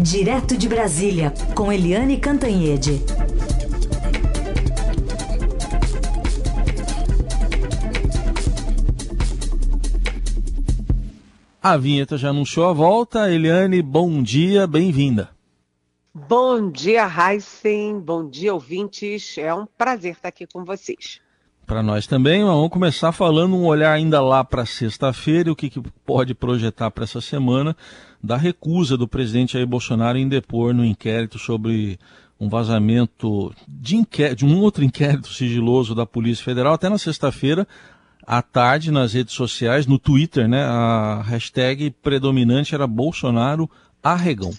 [0.00, 3.02] Direto de Brasília, com Eliane Cantanhede.
[11.60, 13.28] A vinheta já anunciou a volta.
[13.28, 15.30] Eliane, bom dia, bem-vinda.
[16.14, 17.98] Bom dia, Heisen.
[17.98, 19.36] Bom dia, ouvintes.
[19.36, 21.20] É um prazer estar aqui com vocês.
[21.68, 25.82] Para nós também, vamos começar falando um olhar ainda lá para sexta-feira, o que, que
[26.02, 27.76] pode projetar para essa semana
[28.24, 31.98] da recusa do presidente Jair Bolsonaro em depor no inquérito sobre
[32.40, 36.72] um vazamento de, inquérito, de um outro inquérito sigiloso da Polícia Federal.
[36.72, 37.68] Até na sexta-feira,
[38.26, 43.68] à tarde, nas redes sociais, no Twitter, né, a hashtag predominante era Bolsonaro
[44.02, 44.54] arregão.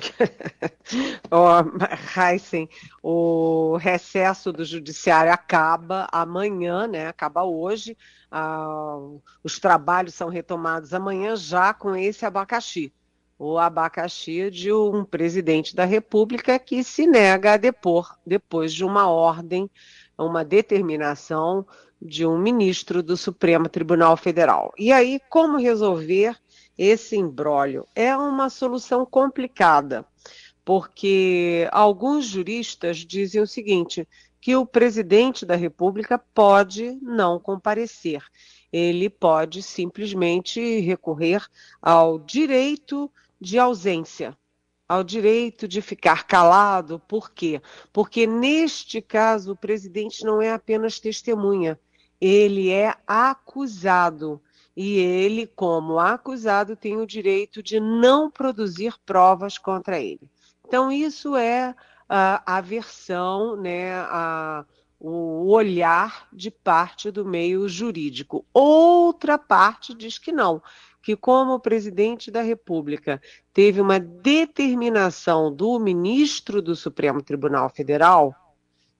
[1.30, 2.68] oh, Heisen,
[3.02, 7.06] o recesso do judiciário acaba amanhã, né?
[7.06, 7.96] Acaba hoje.
[8.30, 8.96] Ah,
[9.42, 12.92] os trabalhos são retomados amanhã já com esse abacaxi.
[13.38, 19.08] O abacaxi de um presidente da República que se nega a depor depois de uma
[19.08, 19.70] ordem,
[20.18, 21.66] uma determinação
[22.00, 24.72] de um ministro do Supremo Tribunal Federal.
[24.78, 26.36] E aí, como resolver
[26.82, 27.86] esse imbróglio?
[27.94, 30.02] É uma solução complicada,
[30.64, 34.08] porque alguns juristas dizem o seguinte:
[34.40, 38.24] que o presidente da República pode não comparecer.
[38.72, 41.46] Ele pode simplesmente recorrer
[41.82, 44.34] ao direito de ausência,
[44.88, 46.98] ao direito de ficar calado.
[47.00, 47.60] Por quê?
[47.92, 51.78] Porque neste caso o presidente não é apenas testemunha,
[52.18, 54.40] ele é acusado.
[54.76, 60.30] E ele, como acusado, tem o direito de não produzir provas contra ele.
[60.66, 61.74] Então, isso é
[62.08, 64.64] a, a versão, né, a,
[64.98, 68.44] o olhar de parte do meio jurídico.
[68.52, 70.62] Outra parte diz que não,
[71.02, 73.20] que como o presidente da República
[73.52, 78.34] teve uma determinação do ministro do Supremo Tribunal Federal,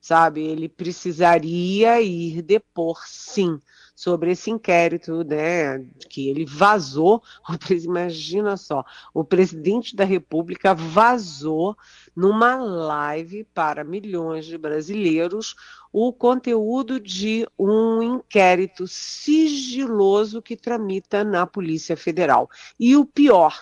[0.00, 0.40] sabe?
[0.40, 3.60] Ele precisaria ir depor, sim,
[4.00, 5.84] sobre esse inquérito, né?
[6.08, 7.22] Que ele vazou.
[7.84, 11.76] Imagina só, o presidente da República vazou
[12.16, 15.54] numa live para milhões de brasileiros
[15.92, 22.48] o conteúdo de um inquérito sigiloso que tramita na Polícia Federal.
[22.78, 23.54] E o pior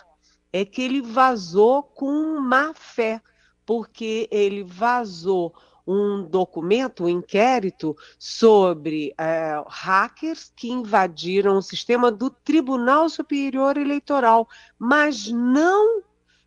[0.52, 3.20] é que ele vazou com má fé,
[3.66, 5.52] porque ele vazou
[5.88, 14.46] um documento, um inquérito sobre é, hackers que invadiram o sistema do Tribunal Superior Eleitoral,
[14.78, 16.02] mas não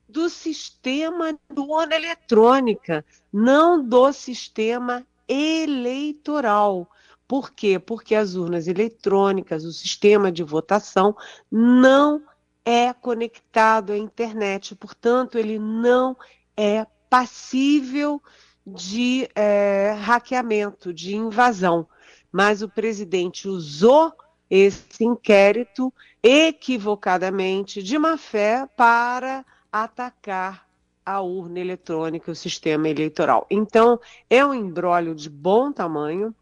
[0.08, 3.04] do sistema do urna eletrônica,
[3.34, 6.88] não do sistema eleitoral.
[7.28, 7.80] Por quê?
[7.80, 11.16] Porque as urnas eletrônicas, o sistema de votação,
[11.50, 12.22] não
[12.64, 16.16] é conectado à internet, portanto, ele não
[16.56, 18.22] é passível
[18.66, 21.88] de é, hackeamento, de invasão.
[22.32, 24.14] Mas o presidente usou
[24.50, 30.68] esse inquérito equivocadamente, de má fé, para atacar
[31.06, 33.48] a urna eletrônica, o sistema eleitoral.
[33.50, 34.00] Então,
[34.30, 36.36] é um embrólio de bom tamanho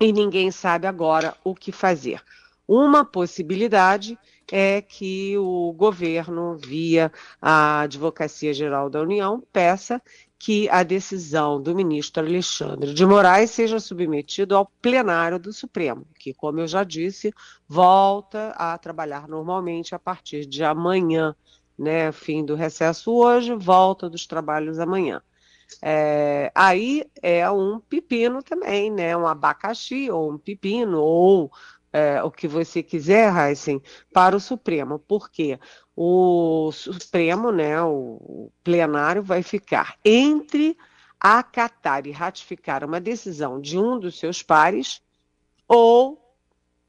[0.00, 2.22] e ninguém sabe agora o que fazer.
[2.66, 4.18] Uma possibilidade
[4.50, 10.00] é que o governo, via a Advocacia Geral da União, peça
[10.38, 16.34] que a decisão do ministro Alexandre de Moraes seja submetida ao plenário do Supremo, que,
[16.34, 17.32] como eu já disse,
[17.68, 21.34] volta a trabalhar normalmente a partir de amanhã,
[21.78, 22.12] né?
[22.12, 25.22] Fim do recesso hoje, volta dos trabalhos amanhã.
[25.80, 29.16] É, aí é um pepino também, né?
[29.16, 31.50] Um abacaxi, ou um pepino, ou
[31.92, 33.80] é, o que você quiser, Heisen,
[34.12, 34.98] para o Supremo.
[34.98, 35.58] Por quê?
[35.96, 40.76] O Supremo, né, o plenário, vai ficar entre
[41.20, 45.00] acatar e ratificar uma decisão de um dos seus pares
[45.66, 46.20] ou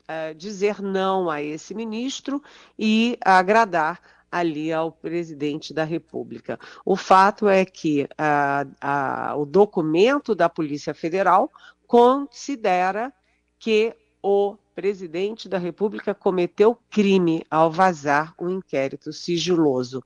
[0.07, 2.43] é, dizer não a esse ministro
[2.77, 4.01] e agradar
[4.31, 6.59] ali ao presidente da República.
[6.83, 11.49] O fato é que a, a, o documento da Polícia Federal
[11.87, 13.13] considera
[13.57, 20.03] que o presidente da República cometeu crime ao vazar um inquérito sigiloso.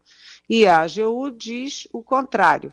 [0.47, 2.71] E a AGU diz o contrário,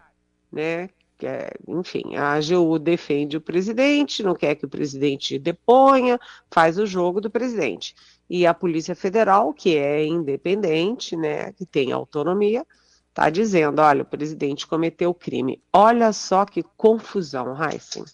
[0.52, 0.90] né?
[1.22, 6.20] É, enfim, a AGU defende o presidente, não quer que o presidente deponha,
[6.50, 7.94] faz o jogo do presidente.
[8.28, 12.66] E a Polícia Federal, que é independente, né, que tem autonomia,
[13.08, 15.62] está dizendo, olha, o presidente cometeu crime.
[15.72, 18.04] Olha só que confusão, Heisen.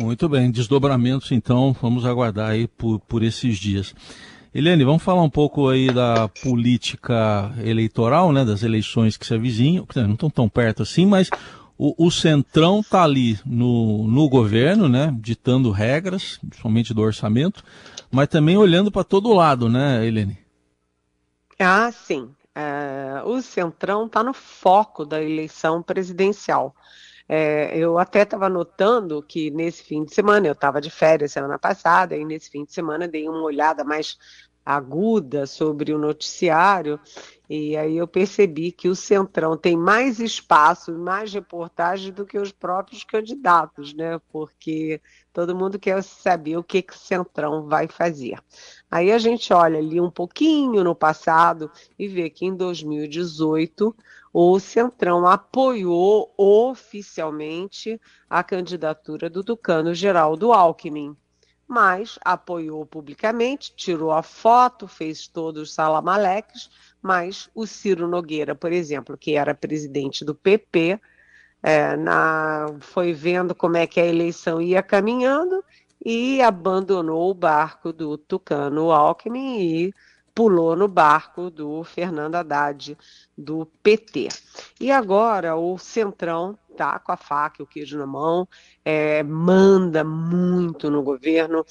[0.00, 3.94] Muito bem, desdobramentos então, vamos aguardar aí por, por esses dias.
[4.54, 9.86] Eliane, vamos falar um pouco aí da política eleitoral, né, das eleições que se avizinham,
[9.96, 11.28] não estão tão perto assim, mas
[11.76, 17.62] o, o Centrão está ali no, no governo, né, ditando regras, somente do orçamento,
[18.10, 20.38] mas também olhando para todo lado, né, Eliane?
[21.58, 22.30] Ah, sim.
[22.54, 26.74] É, o Centrão está no foco da eleição presidencial.
[27.32, 31.60] É, eu até estava notando que nesse fim de semana, eu estava de férias semana
[31.60, 34.18] passada, e nesse fim de semana dei uma olhada mais
[34.64, 37.00] aguda sobre o noticiário,
[37.48, 42.52] e aí eu percebi que o Centrão tem mais espaço, mais reportagem do que os
[42.52, 44.20] próprios candidatos, né?
[44.30, 45.00] Porque
[45.32, 48.38] todo mundo quer saber o que, que o Centrão vai fazer.
[48.88, 51.68] Aí a gente olha ali um pouquinho no passado
[51.98, 53.96] e vê que em 2018
[54.32, 61.16] o Centrão apoiou oficialmente a candidatura do Tucano Geraldo Alckmin,
[61.70, 66.68] mas apoiou publicamente, tirou a foto, fez todos os salamaleques,
[67.00, 71.00] mas o Ciro Nogueira, por exemplo, que era presidente do PP,
[71.62, 75.64] é, na, foi vendo como é que a eleição ia caminhando
[76.04, 79.94] e abandonou o barco do Tucano Alckmin e
[80.34, 82.96] pulou no barco do Fernando Haddad,
[83.36, 84.28] do PT.
[84.80, 88.48] E agora o Centrão está com a faca e o queijo na mão,
[88.84, 91.64] é, manda muito no governo,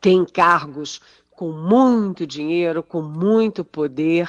[0.00, 1.00] tem cargos
[1.30, 4.28] com muito dinheiro, com muito poder,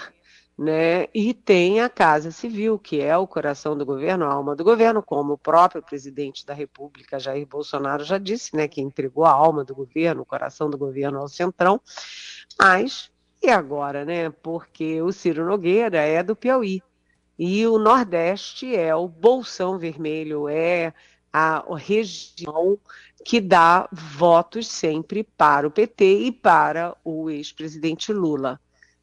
[0.58, 1.08] né?
[1.14, 5.04] E tem a Casa Civil, que é o coração do governo, a alma do governo,
[5.04, 8.68] como o próprio presidente da República, Jair Bolsonaro, já disse, né?
[8.68, 11.82] Que entregou a alma do governo, o coração do governo ao Centrão.
[12.58, 13.11] Mas
[13.42, 14.30] e agora, né?
[14.30, 16.82] Porque o Ciro Nogueira é do Piauí.
[17.38, 20.94] E o Nordeste é o bolsão vermelho, é
[21.34, 22.78] a região
[23.26, 28.60] que dá votos sempre para o PT e para o ex-presidente Lula.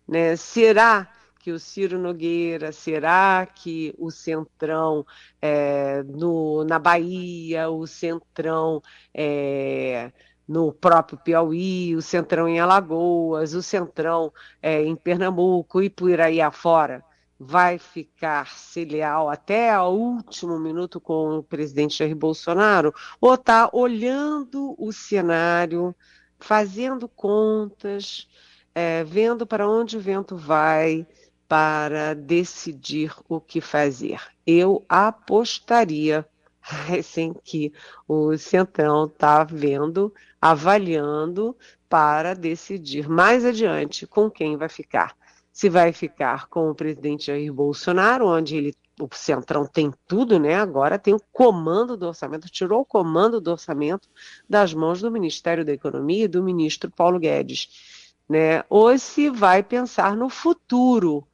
[0.06, 0.36] Né?
[0.36, 1.08] Será
[1.40, 5.06] que o Ciro Nogueira, será que o Centrão
[5.40, 8.82] é, no, na Bahia, o Centrão
[9.14, 10.12] é,
[10.48, 16.40] no próprio Piauí, o Centrão em Alagoas, o Centrão é, em Pernambuco e por aí
[16.40, 17.04] afora,
[17.38, 23.68] vai ficar se leal até o último minuto com o presidente Jair Bolsonaro, ou está
[23.72, 25.94] olhando o cenário,
[26.40, 28.26] fazendo contas,
[28.74, 31.06] é, vendo para onde o vento vai,
[31.46, 34.20] para decidir o que fazer.
[34.46, 36.26] Eu apostaria
[36.98, 37.72] assim que
[38.06, 41.56] o Centrão está vendo, avaliando
[41.88, 45.16] para decidir mais adiante com quem vai ficar.
[45.52, 50.54] Se vai ficar com o presidente Jair Bolsonaro, onde ele, o Centrão tem tudo, né?
[50.54, 54.08] Agora tem o comando do orçamento, tirou o comando do orçamento
[54.48, 58.14] das mãos do Ministério da Economia e do ministro Paulo Guedes.
[58.28, 58.62] Né?
[58.68, 61.26] Ou se vai pensar no futuro,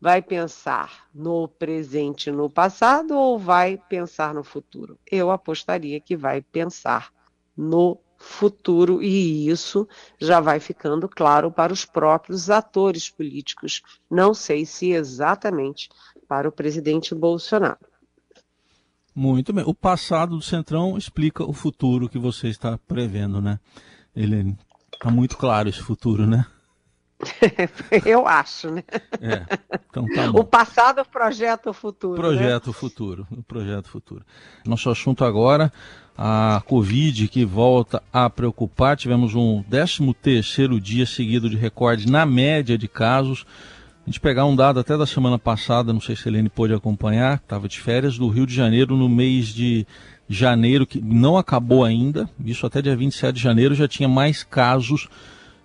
[0.00, 4.98] vai pensar no presente, no passado ou vai pensar no futuro?
[5.10, 7.12] Eu apostaria que vai pensar
[7.56, 9.86] no futuro e isso
[10.18, 13.82] já vai ficando claro para os próprios atores políticos.
[14.10, 15.88] Não sei se exatamente
[16.28, 17.78] para o presidente Bolsonaro.
[19.14, 19.64] Muito bem.
[19.66, 23.58] O passado do Centrão explica o futuro que você está prevendo, né?
[24.14, 24.54] Ele
[24.92, 26.44] está muito claro esse futuro, né?
[28.04, 28.82] Eu acho, né?
[29.20, 29.42] É,
[29.90, 30.30] então tá.
[30.30, 32.14] O passado projeta o futuro.
[32.14, 32.70] Projeto né?
[32.70, 34.24] o futuro, o projeto futuro.
[34.64, 35.72] Nosso assunto agora,
[36.16, 38.96] a Covid que volta a preocupar.
[38.96, 43.46] Tivemos um 13 terceiro dia seguido de recorde na média de casos.
[44.06, 46.72] A gente pegar um dado até da semana passada, não sei se a Helene pôde
[46.72, 49.84] acompanhar, estava de férias, do Rio de Janeiro no mês de
[50.28, 55.08] janeiro, que não acabou ainda, isso até dia 27 de janeiro já tinha mais casos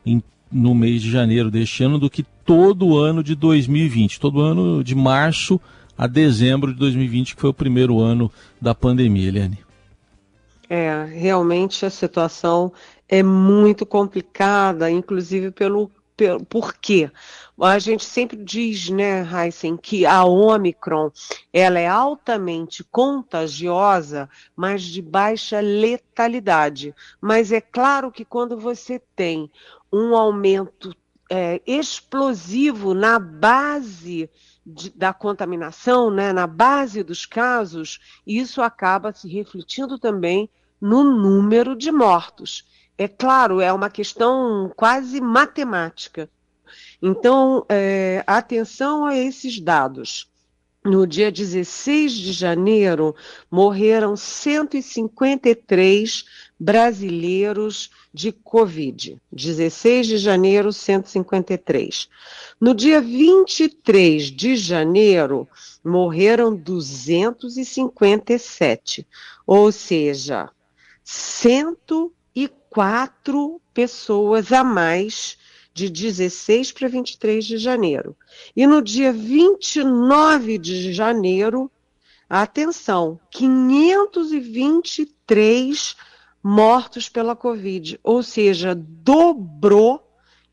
[0.05, 4.83] em no mês de janeiro deste ano do que todo ano de 2020, todo ano
[4.83, 5.59] de março
[5.97, 9.59] a dezembro de 2020, que foi o primeiro ano da pandemia, Eliane.
[10.69, 12.71] É, realmente a situação
[13.07, 17.11] é muito complicada, inclusive pelo, pelo por quê?
[17.59, 21.11] A gente sempre diz, né, Heisen, que a Omicron
[21.53, 26.95] ela é altamente contagiosa, mas de baixa letalidade.
[27.19, 29.51] Mas é claro que quando você tem
[29.91, 30.95] um aumento
[31.29, 34.29] é, explosivo na base
[34.65, 41.75] de, da contaminação, né, na base dos casos, isso acaba se refletindo também no número
[41.75, 42.65] de mortos.
[42.97, 46.29] É claro, é uma questão quase matemática.
[47.01, 50.30] Então, é, atenção a esses dados.
[50.83, 53.15] No dia 16 de janeiro,
[53.51, 56.25] morreram 153
[56.59, 59.21] brasileiros de Covid.
[59.31, 62.09] 16 de janeiro, 153.
[62.59, 65.47] No dia 23 de janeiro,
[65.83, 69.05] morreram 257,
[69.45, 70.49] ou seja,
[71.03, 75.37] 104 pessoas a mais
[75.73, 78.15] de 16 para 23 de janeiro.
[78.55, 81.69] E no dia 29 de janeiro,
[82.29, 85.97] atenção, 523
[86.43, 90.03] mortos pela Covid, ou seja, dobrou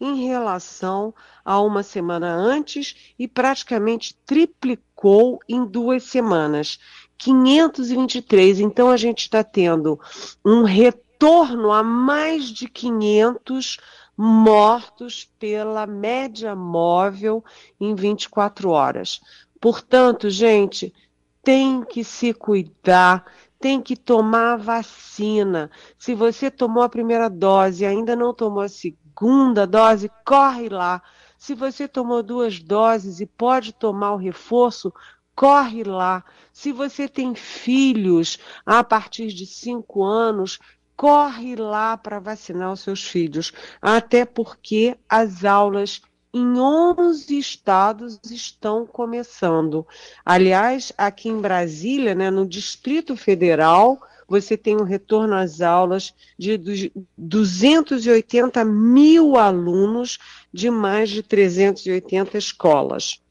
[0.00, 1.12] em relação
[1.44, 6.78] a uma semana antes e praticamente triplicou em duas semanas.
[7.18, 8.60] 523.
[8.60, 9.98] Então a gente está tendo
[10.44, 13.78] um retorno a mais de 500
[14.20, 17.44] mortos pela média móvel
[17.80, 19.20] em 24 horas.
[19.60, 20.92] Portanto, gente,
[21.40, 23.24] tem que se cuidar,
[23.60, 25.70] tem que tomar vacina.
[25.96, 31.00] Se você tomou a primeira dose e ainda não tomou a segunda dose, corre lá.
[31.38, 34.92] Se você tomou duas doses e pode tomar o reforço,
[35.32, 36.24] corre lá.
[36.52, 40.58] Se você tem filhos a partir de cinco anos,
[40.98, 46.02] corre lá para vacinar os seus filhos, até porque as aulas
[46.34, 49.86] em 11 estados estão começando.
[50.24, 56.90] Aliás, aqui em Brasília, né, no Distrito Federal, você tem um retorno às aulas de
[57.16, 60.18] 280 mil alunos
[60.52, 63.22] de mais de 380 escolas.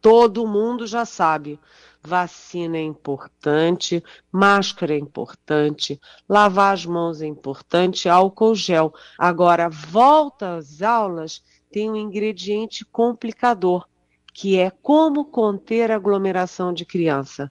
[0.00, 1.58] Todo mundo já sabe
[2.02, 8.92] vacina é importante, máscara é importante, lavar as mãos é importante, álcool gel.
[9.16, 13.86] Agora, volta às aulas tem um ingrediente complicador,
[14.34, 17.50] que é como conter aglomeração de criança.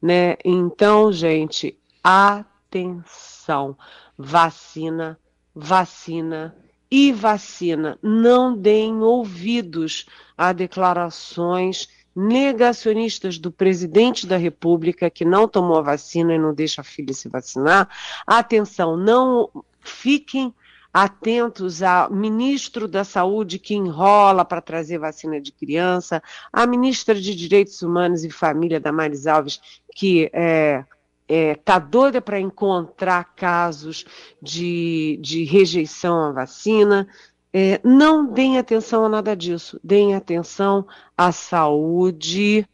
[0.00, 0.36] Né?
[0.44, 3.76] Então, gente, atenção,
[4.16, 5.18] vacina,
[5.54, 6.56] vacina
[6.90, 7.98] e vacina.
[8.02, 10.06] Não deem ouvidos
[10.36, 11.88] a declarações
[12.20, 17.14] negacionistas do presidente da República que não tomou a vacina e não deixa a filha
[17.14, 17.88] se vacinar.
[18.26, 19.48] Atenção, não
[19.80, 20.54] fiquem
[20.92, 26.22] atentos ao ministro da Saúde que enrola para trazer vacina de criança,
[26.52, 29.60] a ministra de Direitos Humanos e Família, Damares Alves,
[29.94, 30.84] que é,
[31.28, 34.04] é, tá doida para encontrar casos
[34.42, 37.08] de, de rejeição à vacina.
[37.52, 42.64] É, não deem atenção a nada disso, deem atenção à saúde,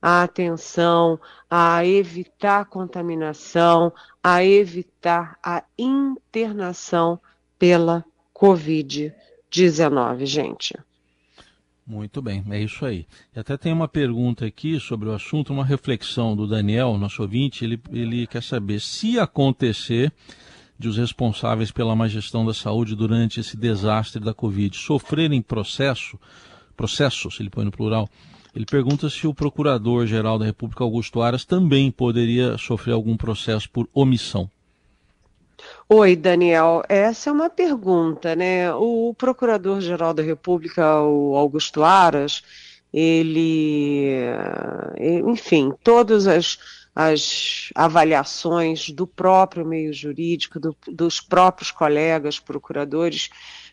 [0.00, 1.18] à atenção
[1.50, 7.20] a evitar contaminação, a evitar a internação
[7.58, 10.78] pela Covid-19, gente.
[11.86, 13.04] Muito bem, é isso aí.
[13.34, 17.64] E até tem uma pergunta aqui sobre o assunto, uma reflexão do Daniel, nosso ouvinte.
[17.64, 20.12] Ele, ele quer saber se acontecer
[20.80, 26.18] de os responsáveis pela má gestão da saúde durante esse desastre da Covid sofrerem processo,
[26.74, 28.08] processos, ele põe no plural,
[28.56, 33.86] ele pergunta se o Procurador-Geral da República, Augusto Aras, também poderia sofrer algum processo por
[33.92, 34.50] omissão.
[35.86, 36.82] Oi, Daniel.
[36.88, 38.72] Essa é uma pergunta, né?
[38.72, 42.42] O Procurador-Geral da República, o Augusto Aras,
[42.90, 44.16] ele,
[44.98, 46.58] enfim, todas as
[46.94, 53.30] as avaliações do próprio meio jurídico, do, dos próprios colegas procuradores,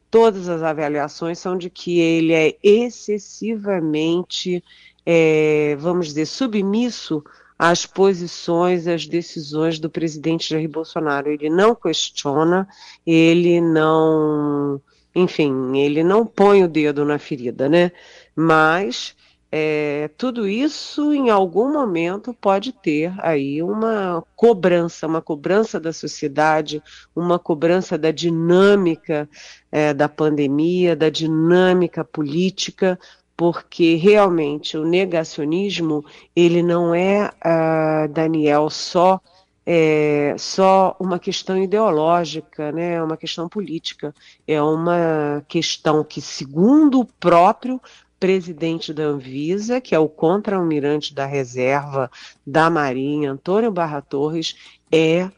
[0.09, 4.63] todas as avaliações são de que ele é excessivamente,
[5.05, 7.24] é, vamos dizer, submisso
[7.57, 11.29] às posições, às decisões do presidente Jair Bolsonaro.
[11.29, 12.67] Ele não questiona,
[13.05, 14.79] ele não,
[15.15, 17.91] enfim, ele não põe o dedo na ferida, né?
[18.36, 19.15] Mas
[19.51, 26.84] é, tudo isso em algum momento pode ter aí uma cobrança, uma cobrança da sociedade,
[27.16, 29.30] uma cobrança da dinâmica
[29.72, 33.00] é, da pandemia, da dinâmica política,
[33.38, 36.04] porque realmente o negacionismo
[36.36, 39.22] ele não é, uh, Daniel, só
[39.70, 44.16] é, só uma questão ideológica, né, é uma questão política,
[44.48, 47.82] é uma questão que, segundo o próprio
[48.19, 52.09] presidente da Anvisa, que é o contra-almirante da reserva
[52.45, 54.55] da Marinha, Antônio Barra Torres,
[54.91, 55.29] é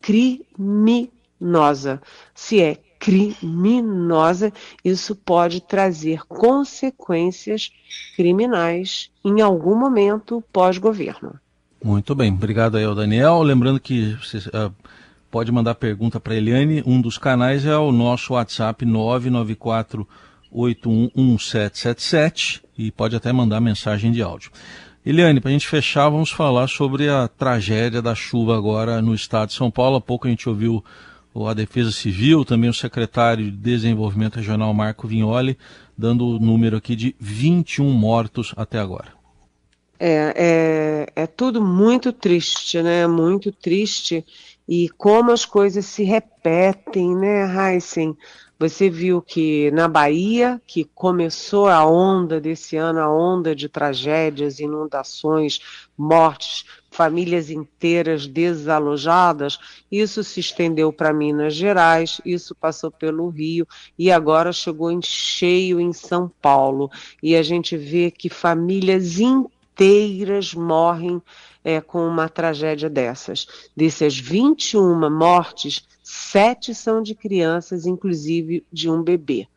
[0.00, 2.02] criminosa.
[2.34, 4.52] Se é criminosa,
[4.84, 7.70] isso pode trazer consequências
[8.16, 11.38] criminais em algum momento pós-governo.
[11.84, 13.42] Muito bem, obrigado aí ao Daniel.
[13.42, 14.72] Lembrando que você uh,
[15.30, 20.08] pode mandar pergunta para Eliane, um dos canais é o nosso WhatsApp 994
[20.54, 24.50] 811777 e pode até mandar mensagem de áudio.
[25.04, 29.48] Eliane, para a gente fechar, vamos falar sobre a tragédia da chuva agora no estado
[29.48, 29.96] de São Paulo.
[29.96, 30.82] Há pouco a gente ouviu
[31.46, 35.58] a Defesa Civil, também o secretário de Desenvolvimento Regional, Marco Vignoli,
[35.98, 39.12] dando o número aqui de 21 mortos até agora.
[39.98, 43.06] É, é, é tudo muito triste, né?
[43.06, 44.24] Muito triste.
[44.66, 48.16] E como as coisas se repetem, né, Heisen?
[48.58, 54.60] Você viu que na Bahia, que começou a onda desse ano, a onda de tragédias,
[54.60, 55.60] inundações,
[55.98, 59.58] mortes, famílias inteiras desalojadas,
[59.90, 63.66] isso se estendeu para Minas Gerais, isso passou pelo Rio
[63.98, 66.88] e agora chegou em cheio em São Paulo.
[67.20, 71.20] E a gente vê que famílias inteiras morrem
[71.64, 73.46] é, com uma tragédia dessas.
[73.74, 79.48] Dessas 21 mortes, sete são de crianças, inclusive de um bebê.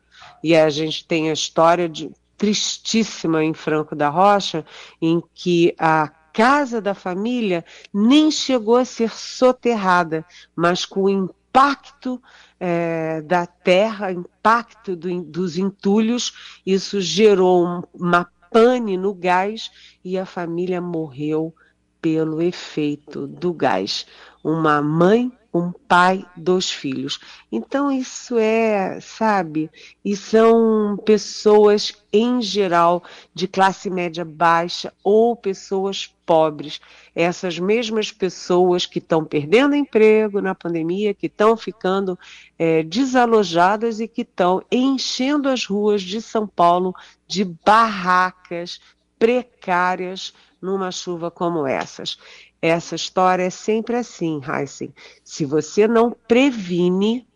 [0.42, 4.64] E a gente tem a história de, tristíssima em Franco da Rocha,
[5.02, 10.24] em que a casa da família nem chegou a ser soterrada,
[10.54, 12.22] mas com o impacto
[12.60, 19.70] é, da terra, impacto do, dos entulhos, isso gerou um, uma pane no gás
[20.04, 21.52] e a família morreu
[22.00, 24.06] pelo efeito do gás.
[24.42, 27.18] Uma mãe, um pai, dois filhos.
[27.50, 29.70] Então, isso é, sabe,
[30.04, 33.02] e são pessoas em geral
[33.34, 36.80] de classe média baixa ou pessoas pobres.
[37.14, 42.18] Essas mesmas pessoas que estão perdendo emprego na pandemia, que estão ficando
[42.58, 46.94] é, desalojadas e que estão enchendo as ruas de São Paulo
[47.26, 48.80] de barracas
[49.18, 52.18] precárias numa chuva como essas.
[52.60, 54.92] Essa história é sempre assim, Heisen.
[55.22, 57.26] Se você não previne,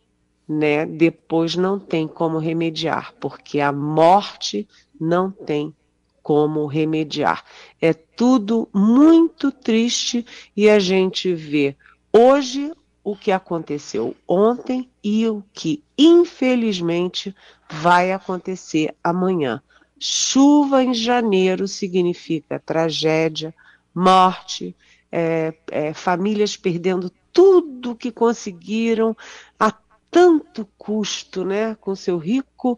[0.49, 4.69] né, depois não tem como remediar, porque a morte
[5.01, 5.75] não tem
[6.23, 7.45] como remediar.
[7.81, 10.25] É tudo muito triste
[10.57, 11.77] e a gente vê
[12.13, 12.73] hoje
[13.05, 17.35] o que aconteceu ontem e o que infelizmente
[17.69, 19.61] vai acontecer amanhã.
[20.05, 23.55] Chuva em janeiro significa tragédia,
[23.95, 24.75] morte,
[25.13, 29.17] é, é, famílias perdendo tudo que conseguiram
[29.61, 29.73] a
[30.11, 32.77] tanto custo, né, com seu rico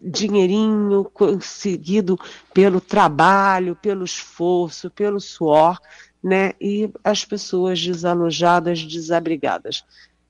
[0.00, 2.16] dinheirinho conseguido
[2.54, 5.76] pelo trabalho, pelo esforço, pelo suor,
[6.22, 9.84] né, e as pessoas desalojadas, desabrigadas.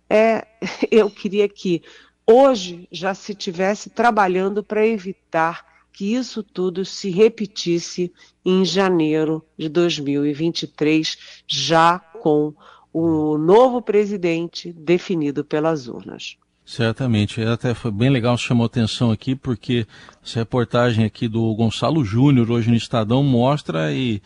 [0.09, 0.47] É,
[0.91, 1.83] eu queria que
[2.27, 5.68] hoje já se tivesse trabalhando para evitar
[5.99, 8.13] que isso tudo se repetisse
[8.45, 12.55] em janeiro de 2023, já com
[12.93, 16.37] o novo presidente definido pelas urnas.
[16.65, 19.89] Certamente, até foi bem legal, chamou atenção aqui, porque
[20.25, 24.23] essa reportagem aqui do Gonçalo Júnior, hoje no Estadão, mostra e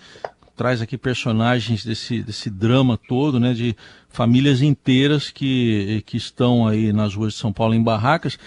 [0.62, 3.74] traz aqui personagens desse, desse drama todo, né, de
[4.08, 8.38] famílias inteiras que, que estão aí nas ruas de São Paulo em barracas.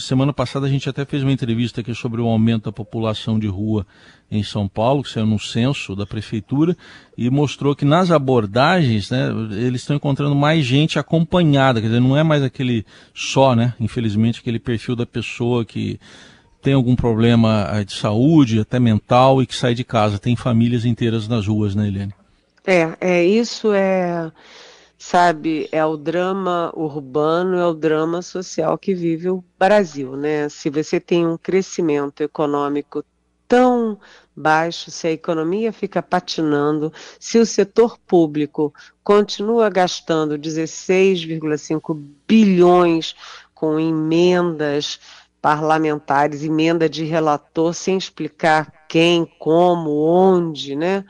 [0.00, 3.48] Semana passada a gente até fez uma entrevista aqui sobre o aumento da população de
[3.48, 3.84] rua
[4.30, 6.76] em São Paulo, que saiu no censo da prefeitura,
[7.18, 12.16] e mostrou que nas abordagens, né, eles estão encontrando mais gente acompanhada, quer dizer, não
[12.16, 15.98] é mais aquele só, né, infelizmente, aquele perfil da pessoa que
[16.64, 20.18] tem algum problema eh, de saúde, até mental, e que sai de casa.
[20.18, 22.14] Tem famílias inteiras nas ruas, né, Eliane?
[22.66, 24.32] É, é isso é,
[24.96, 30.48] sabe, é o drama urbano, é o drama social que vive o Brasil, né?
[30.48, 33.04] Se você tem um crescimento econômico
[33.46, 33.98] tão
[34.34, 38.72] baixo, se a economia fica patinando, se o setor público
[39.02, 43.14] continua gastando 16,5 bilhões
[43.54, 44.98] com emendas
[45.44, 51.04] parlamentares, emenda de relator, sem explicar quem, como, onde, né?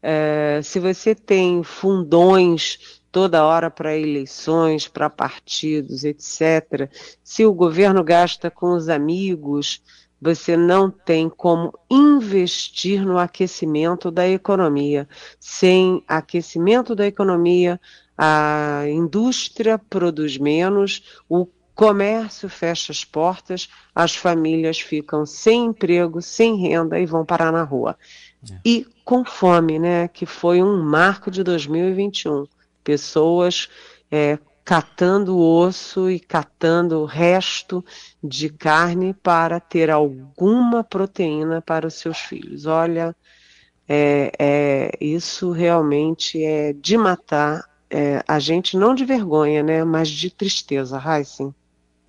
[0.00, 6.88] É, se você tem fundões toda hora para eleições, para partidos, etc.,
[7.24, 9.82] se o governo gasta com os amigos,
[10.20, 15.08] você não tem como investir no aquecimento da economia.
[15.40, 17.80] Sem aquecimento da economia,
[18.16, 21.48] a indústria produz menos, o
[21.82, 27.64] comércio fecha as portas, as famílias ficam sem emprego, sem renda e vão parar na
[27.64, 27.98] rua.
[28.48, 28.54] É.
[28.64, 32.46] E com fome, né, que foi um marco de 2021.
[32.84, 33.68] Pessoas
[34.12, 37.84] é, catando osso e catando o resto
[38.22, 42.64] de carne para ter alguma proteína para os seus filhos.
[42.64, 43.12] Olha,
[43.88, 50.08] é, é, isso realmente é de matar é, a gente, não de vergonha, né, mas
[50.08, 51.52] de tristeza, Heisen.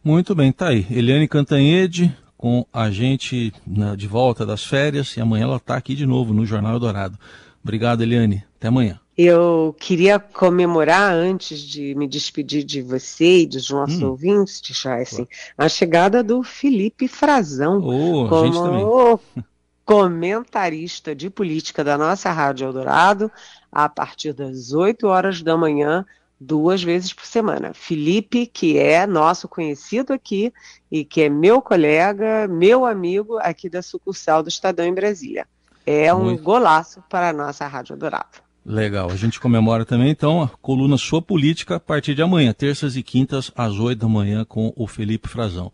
[0.03, 0.85] Muito bem, tá aí.
[0.91, 5.95] Eliane Cantanhede com a gente né, de volta das férias e amanhã ela está aqui
[5.95, 7.17] de novo no Jornal Dourado.
[7.63, 8.43] Obrigado, Eliane.
[8.57, 8.99] Até amanhã.
[9.17, 14.09] Eu queria comemorar, antes de me despedir de você e dos nossos hum.
[14.09, 19.19] ouvintes, Chaysen, a chegada do Felipe Frazão oh, como
[19.85, 23.31] comentarista de política da nossa Rádio Eldorado,
[23.71, 26.05] a partir das 8 horas da manhã,
[26.43, 27.73] duas vezes por semana.
[27.73, 30.53] Felipe, que é nosso conhecido aqui
[30.91, 35.47] e que é meu colega, meu amigo aqui da sucursal do Estadão em Brasília.
[35.85, 36.43] É um Muito.
[36.43, 38.41] golaço para a nossa Rádio Eldorado.
[38.65, 39.09] Legal.
[39.09, 43.03] A gente comemora também, então, a coluna Sua Política a partir de amanhã, terças e
[43.03, 45.71] quintas, às oito da manhã, com o Felipe Frazão.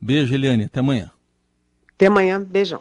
[0.00, 0.64] Beijo, Eliane.
[0.64, 1.10] Até amanhã.
[1.94, 2.40] Até amanhã.
[2.40, 2.80] Beijão.